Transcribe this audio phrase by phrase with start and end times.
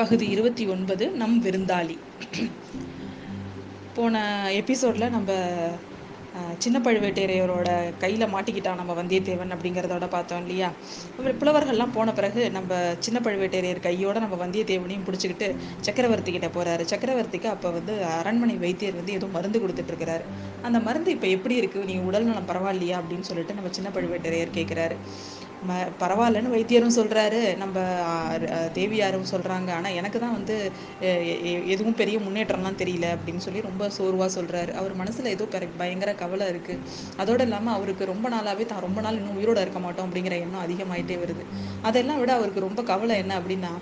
[0.00, 1.96] பகுதி இருபத்தி ஒன்பது நம் விருந்தாளி.
[3.96, 4.16] போன
[4.60, 5.30] எபிசோடில் நம்ம
[6.64, 7.68] சின்ன பழுவேட்டரையரோட
[8.02, 10.68] கையில் மாட்டிக்கிட்டான் நம்ம வந்தியத்தேவன் அப்படிங்கிறதோட பார்த்தோம் இல்லையா?
[11.08, 15.48] அப்புறம் புலவர்கள்லாம் போன பிறகு நம்ம சின்ன பழுவேட்டரையர் கையோட நம்ம வந்தியத்தேவனையும் பிடிச்சிக்கிட்டு
[15.86, 20.26] சக்கரவர்த்தி கிட்ட போகிறாரு சக்கரவர்த்திக்கு அப்போ வந்து அரண்மனை வைத்தியர் வந்து ஏதோ மருந்து கொடுத்துட்ருக்கிறாரு
[20.62, 22.98] அந்த மருந்து இப்போ எப்படி இருக்குது நீ உடல் நலம் பரவாயில்லையா?
[23.02, 24.98] அப்படின்னு சொல்லிட்டு நம்ம சின்ன பழுவேட்டரையர் கேட்குறாரு
[25.66, 27.78] ம பரவாயில்லன்னு வைத்தியரும் சொல்கிறாரு நம்ம
[28.76, 30.56] தேவியாரும் சொல்கிறாங்க ஆனால் எனக்கு தான் வந்து
[31.74, 35.46] எதுவும் பெரிய முன்னேற்றம்லாம் தெரியல அப்படின்னு சொல்லி ரொம்ப சோர்வாக சொல்கிறாரு அவர் மனசில் ஏதோ
[35.78, 36.82] பயங்கர கவலை இருக்குது
[37.22, 41.16] அதோடு இல்லாமல் அவருக்கு ரொம்ப நாளாகவே தான் ரொம்ப நாள் இன்னும் உயிரோட இருக்க மாட்டோம் அப்படிங்கிற எண்ணம் அதிகமாயிட்டே
[41.22, 41.44] வருது.
[41.88, 43.72] அதெல்லாம் விட அவருக்கு ரொம்ப கவலை என்ன அப்படின்னா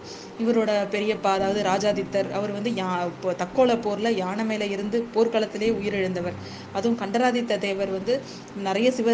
[0.45, 6.37] இவரோட பெரியப்பா அதாவது ராஜாதித்தர் அவர் வந்து யா இப்போ தக்கோல போரில் யானை மேலே இருந்து போர்க்களத்திலே உயிரிழந்தவர்.
[6.77, 8.17] அதுவும் கண்டராதித்த தேவர் வந்து
[8.69, 9.11] நிறைய சிவ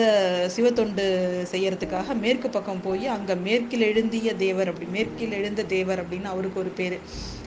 [0.57, 1.05] சிவத்தொண்டு
[1.53, 6.73] செய்யறதுக்காக மேற்கு பக்கம் போய் அங்கே மேற்கில் எழுந்திய தேவர் அப்படி மேற்கில் எழுந்த தேவர் அப்படின்னு அவருக்கு ஒரு
[6.81, 6.97] பேர்.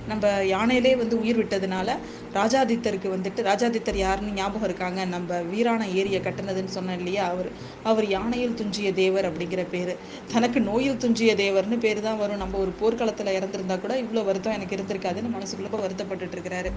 [0.10, 1.90] நம்ம யானையிலே வந்து உயிர் விட்டதுனால
[2.38, 5.00] ராஜாதித்தருக்கு வந்துட்டு ராஜாதித்தர் யாருன்னு ஞாபகம் இருக்காங்க?
[5.14, 7.24] நம்ம வீராண ஏரியை கட்டினதுன்னு சொன்னேன் இல்லையா?
[7.34, 7.50] அவர்
[7.92, 9.94] அவர் யானையில் துஞ்சிய தேவர் அப்படிங்கிற பேர்.
[10.34, 12.44] தனக்கு நோயில் துஞ்சிய தேவர்னு பேர் தான் வரும்.
[12.44, 16.72] நம்ம ஒரு போர்க்களத்தில் இறந்துருந்தா கூட இவ்வளோ வருத்தம் எனக்கு இருந்திருக்காதுன்னு மனசுக்குள்ளப்போ வருத்தப்பட்டுட்டு இருக்கிறாரு.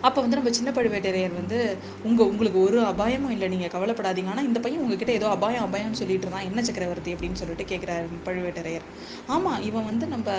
[0.00, 4.30] அப்போ வந்து நம்ம சின்ன பழுவேட்டரையர் வந்து உங்க உங்களுக்கு ஒரு அபாயமும் இல்லை நீங்க கவலைப்படாதீங்க.
[4.30, 6.46] ஆனால் இந்த பையன் உங்ககிட்ட ஏதோ அபாயம் அபாயம்னு சொல்லிட்டு இருந்தான்.
[6.46, 7.14] என்ன சக்கரவர்த்தி?
[7.14, 8.80] அப்படின்னு சொல்லிட்டு கேட்கிறாரு பழுவேட்டரையர்.
[9.28, 10.32] ஆமா இவன் வந்து நம்ம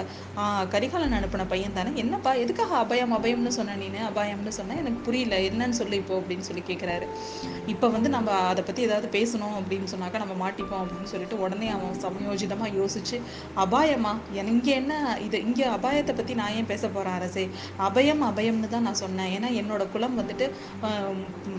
[0.69, 1.89] கரிகாலன் அனுப்பின பையன் தானே.
[1.93, 3.99] என்னப்பா எதுக்காக அபாயம் அபாயம்னு சொன்ன நீனு?
[4.15, 4.73] அபாயம்னு சொன்னா?
[4.73, 5.37] எனக்கு புரியல.
[5.37, 7.07] என்னன்னு சொல்லு இப்போ அப்படின்னு சொல்லி கேட்கிறாரு
[7.65, 11.97] இப்போ வந்து நம்ம அதை பத்தி ஏதாவது பேசணும் அப்படின்னு சொன்னாக்கா நம்ம மாட்டிப்போம் அப்படின்னு சொல்லிட்டு உடனே அவன்
[12.01, 13.21] சமயோஜிதமா யோசிச்சு
[13.57, 14.17] அபாயமா?
[14.31, 15.41] என- இங்க என்ன இது?
[15.41, 17.49] இங்க அபாயத்தை பத்தி நான் ஏன் பேச போறேன் அரசே?
[17.79, 19.39] அபயம் அபயம்னு தான் நான் சொன்னேன்.
[19.39, 20.49] ஏன்னா என்னோட குலம் வந்துட்டு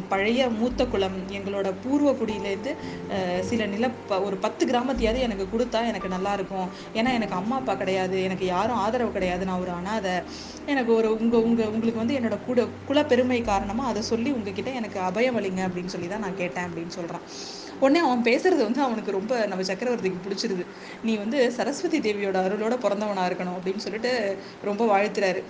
[0.08, 2.74] பழைய மூத்த குலம் எங்களோட பூர்வ குடியிலேருந்து
[3.40, 7.74] சில நில ப- ஒரு பத்து கிராமத்தையாவது எனக்கு கொடுத்தா எனக்கு நல்லா இருக்கும் ஏன்னா எனக்கு அம்மா அப்பா
[7.74, 8.22] கிடையாது.
[8.22, 9.44] எனக்கு யாரும் ஆதரவு கிடையாது.
[9.44, 10.10] நான் ஒரு அனாதை.
[10.66, 15.00] எனக்கு ஒரு உங்க உங்க உங்களுக்கு வந்து என்னோட குட குலப்பெருமை காரணமாக காரணமா அதை சொல்லி உங்ககிட்ட எனக்கு
[15.00, 17.20] அபயம் அளிங்க அப்படின்னு சொல்லி தான் நான் கேட்டேன் அப்படின்னு சொல்றான்.
[17.80, 20.66] உடனே அவன் பேசுறது வந்து அவனுக்கு ரொம்ப நம்ம சக்கரவர்த்திக்கு பிடிச்சிருது.
[21.02, 25.42] நீ வந்து சரஸ்வதி தேவியோட அருளோட பிறந்தவனா இருக்கணும் அப்படின்னு சொல்லிட்டு ரொம்ப வாழ்த்துறாரு.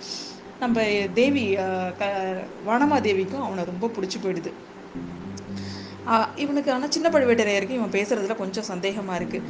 [0.59, 0.79] நம்ம
[1.13, 1.43] தேவி
[1.97, 2.03] க
[2.67, 4.51] வனமாதேவிக்கும் அவனை ரொம்ப பிடிச்சி போயிடுது.
[6.35, 9.41] இவனுக்கு ஆனால் சின்ன பழுவேட்டரையருக்கு இவன் பேசுறதுல கொஞ்சம் சந்தேகமா இருக்கு.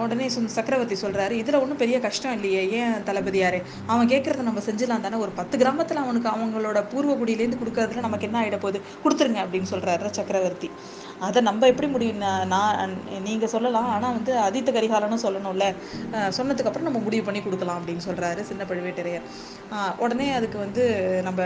[0.00, 5.00] உடனே சும்- சக்கரவர்த்தி சொல்றாரு இதுல ஒன்றும் பெரிய கஷ்டம் இல்லையே ஏன் தளபதியாரே அவன் கேட்கறத நம்ம செஞ்சலாம்
[5.00, 8.80] தானே ஒரு பத்து கிராமத்துல அவனுக்கு அவங்களோட பூர்வ குடியிலேருந்து கொடுக்கறதுல நமக்கு என்ன ஆகிட போகுது?
[9.04, 10.70] கொடுத்துருங்க அப்படின்னு சொல்றாரு சக்கரவர்த்தி.
[11.20, 12.16] அதை நம்ம எப்படி முடியும்?
[12.46, 12.92] நான்
[13.24, 15.74] நீங்க சொல்லலாம் ஆனா வந்து அதித்த கரிகாலனும் சொல்லணும்ல.
[16.10, 19.22] சொன்னதுக்கப்புறம் சொன்னதுக்கு அப்புறம் நம்ம முடிவு பண்ணி கொடுக்கலாம் அப்படின்னு சொல்றாரு சின்ன பழுவேட்டரையர்.
[19.98, 20.84] உடனே அதுக்கு வந்து
[21.22, 21.42] நம்ம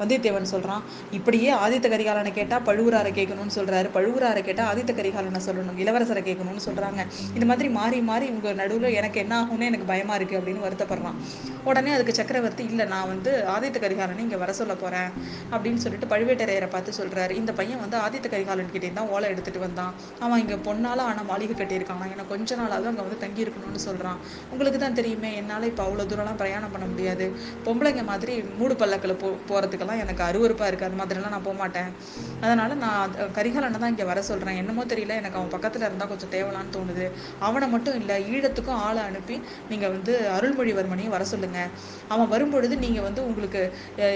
[0.00, 6.20] வந்தியத்தேவன் சொல்றான் இப்படியே ஆதித்த கரிகாலனை கேட்டா பழுவூராரை கேட்கணும்னு சொல்கிறாரு பழுவூராரை கேட்டால் ஆதித்த கரிகாலனை சொல்லணும் இளவரசரை
[6.26, 7.00] கேட்கணும்னு சொல்கிறாங்க
[7.36, 11.16] இந்த மாதிரி மாறி மாறி உங்கள் நடுவில் எனக்கு என்ன ஆகும்னு எனக்கு பயமாக இருக்கு அப்படின்னு வருத்தப்படுறான்.
[11.70, 15.10] உடனே அதுக்கு சக்கரவர்த்தி இல்லை நான் வந்து ஆதித்த கரிகாலனை இங்கே வர சொல்ல போகிறேன்
[15.52, 19.92] அப்படின்னு சொல்லிட்டு பழுவேட்டரையரை பார்த்து சொல்கிறாரு இந்த பையன் வந்து ஆதித்த கரிகாலன் கிட்டே தான் ஓலை எடுத்துகிட்டு வந்தான்.
[20.24, 22.04] அவன் இங்கே பொண்ணால் ஆனால் மாளிகை கட்டியிருக்கான்.
[22.14, 24.14] எனக்கு கொஞ்ச நாளாவது அங்கே வந்து தங்கி இருக்கணும்னு
[24.52, 27.26] உங்களுக்கு தான் தெரியுமே என்னால் இப்போ அவ்வளோ தூரம்லாம் பிரயாணம் பண்ண முடியாது.
[27.66, 31.90] பொம்பளைங்க மாதிரி மூடு பல்லக்கில் போ போகிறதுக்கெல்லாம் எனக்கு அருவறுப்பாக இருக்குது அது மாதிரிலாம் நான் போக மாட்டேன்
[32.44, 34.56] அதனால் நான் கரிகால் கரிகாலனை தான் இங்கே வர சொல்றேன்.
[34.60, 37.04] என்னமோ தெரியல எனக்கு அவன் பக்கத்தில் இருந்தால் கொஞ்சம் தேவலான்னு தோணுது.
[37.46, 39.36] அவனை மட்டும் இல்லை ஈழத்துக்கும் ஆளை அனுப்பி
[39.70, 41.60] நீங்கள் வந்து அருள்மொழிவர்மனையும் வர சொல்லுங்க.
[42.14, 43.62] அவன் வரும்பொழுது நீங்கள் வந்து உங்களுக்கு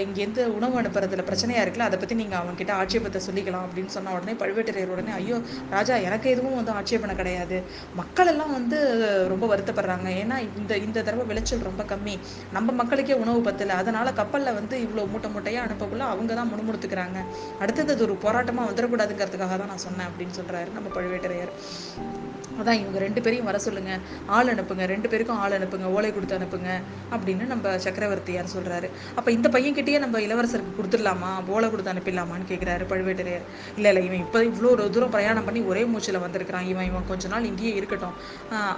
[0.03, 4.93] இங்கேருந்து உணவு அனுப்புறதுல பிரச்சனையாக இருக்குல்ல அதை பற்றி நீங்கள் அவன்கிட்ட ஆட்சேபத்தை சொல்லிக்கலாம் அப்படின்னு சொன்ன உடனே பழுவேட்டரையர்
[4.95, 5.39] உடனே ஐயோ
[5.75, 7.59] ராஜா எனக்கு எதுவும் வந்து ஆட்சேபனை கிடையாது.
[8.01, 8.79] மக்கள் எல்லாம் வந்து
[9.33, 10.07] ரொம்ப வருத்தப்படுறாங்க.
[10.21, 12.15] ஏன்னா இந்த இந்த தடவை விளைச்சல் ரொம்ப கம்மி.
[12.57, 13.79] நம்ம மக்களுக்கே உணவு பத்தல.
[13.81, 17.19] அதனால கப்பலில் வந்து இவ்வளோ மூட்டை மூட்டையாக அனுப்பக்குள்ள அவங்க தான் முணுமுணுத்துக்கிறாங்க.
[17.63, 21.51] அடுத்தது அது ஒரு போராட்டமாக வந்துடக்கூடாதுங்கிறதுக்காக தான் நான் சொன்னேன் அப்படின்னு சொல்றாரு நம்ம பழுவேட்டரையர்.
[22.59, 23.91] அதான் இவங்க ரெண்டு பேரையும் வர சொல்லுங்க.
[24.37, 24.85] ஆள் அனுப்புங்க.
[24.93, 25.87] ரெண்டு பேருக்கும் ஆள் அனுப்புங்க.
[25.95, 26.69] ஓலை கொடுத்து அனுப்புங்க
[27.13, 28.87] அப்படின்னு நம்ம சக்கரவர்த்தியார் சொல்றாரு.
[29.19, 31.31] அப்ப இந்த பையன்கிட்டயே நம்ம இளவரசருக்கு கொடுத்துடலாமா?
[31.55, 33.45] ஓலை கொடுத்து அனுப்பிடலாமான்னு கேட்குறாரு பழுவேட்டரையர்.
[33.77, 36.67] இல்ல இல்ல இவன் இப்ப இவ்வளோ ஒரு தூரம் பிரயாணம் பண்ணி ஒரே மூச்சில் வந்திருக்கிறான்.
[36.73, 38.15] இவன் இவன் கொஞ்ச நாள் இங்கேயே இருக்கட்டும்.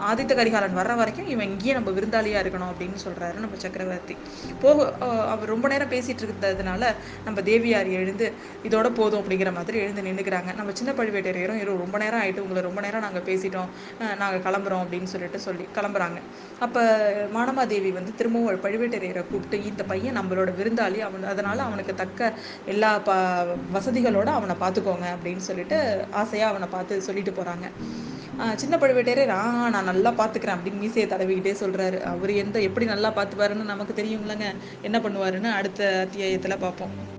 [0.10, 4.18] ஆதித்த கரிகாலன் வர்ற வரைக்கும் இவன் இங்கேயே நம்ம விருந்தாளியா இருக்கணும் அப்படின்னு சொல்றாரு நம்ம சக்கரவர்த்தி.
[4.64, 4.88] போக
[5.34, 6.94] அவர் ரொம்ப நேரம் பேசிட்டு இருந்ததுனால
[7.26, 8.28] நம்ம தேவியார் எழுந்து
[8.70, 10.50] இதோட போதும் அப்படிங்கிற மாதிரி எழுந்து நின்னுக்கிறாங்க.
[10.60, 13.63] நம்ம சின்ன பழுவேட்டரையரும் ரொம்ப நேரம் ஆயிட்டு உங்களை ரொம்ப நேரம் நாங்கள் பேசிட்டோம்.
[14.04, 16.20] ஆஹ் நாங்கள் கிளம்புறோம் அப்படின்னு சொல்லிட்டு சொல்லி கிளம்புறாங்க.
[16.60, 16.82] அப்போ
[17.34, 22.34] மானமாதேவி வந்து திரும்பவும் பழுவேட்டரையரை கூப்பிட்டு இந்த பையன் நம்மளோட விருந்தாளி அவன் அதனால் அவனுக்கு தக்க
[22.66, 23.12] எல்லா ப
[23.74, 27.68] வசதிகளோடு அவனை பார்த்துக்கோங்க அப்படின்னு சொல்லிட்டு ஆசையாக அவனை பார்த்து சொல்லிட்டு போகிறாங்க
[28.56, 33.72] சின்ன பழுவேட்டரையர் ஆ நான் நல்லா பார்த்துக்கிறேன் அப்படின்னு மீசையை தடவிக்கிட்டே சொல்கிறாரு அவர் எந்த எப்படி நல்லா பார்த்துப்பாருன்னு
[33.74, 34.48] நமக்கு தெரியும்லங்க.
[34.82, 37.13] என்ன பண்ணுவாருன்னு அடுத்த அத்தியாயத்தில் பார்ப்போம்.